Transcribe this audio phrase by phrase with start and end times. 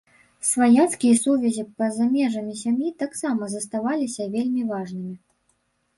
[0.51, 5.15] Сваяцкія сувязі па-за межамі сям'і таксама заставаліся вельмі важнымі.